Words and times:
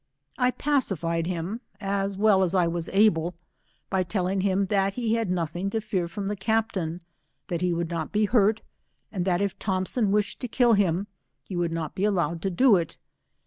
I 0.39 0.49
pacified 0.49 1.27
him 1.27 1.61
as 1.79 2.17
well 2.17 2.41
as 2.41 2.55
I 2.55 2.65
was 2.65 2.89
able, 2.89 3.35
by 3.91 4.01
telling 4.01 4.41
him 4.41 4.65
that 4.65 4.95
he 4.95 5.13
had 5.13 5.29
nothing 5.29 5.69
to 5.69 5.79
fear 5.79 6.07
from 6.07 6.27
the 6.27 6.35
captain, 6.35 7.03
that 7.49 7.61
he 7.61 7.71
would 7.71 7.91
not 7.91 8.11
be 8.11 8.25
hurt, 8.25 8.63
and 9.11 9.25
that 9.25 9.41
if 9.41 9.59
Thompson 9.59 10.09
wished 10.09 10.39
to 10.39 10.47
kill 10.47 10.73
him, 10.73 11.05
he 11.43 11.55
would 11.55 11.71
not 11.71 11.93
be 11.93 12.03
allowed 12.03 12.41
to 12.41 12.49
do 12.49 12.77
it. 12.77 12.97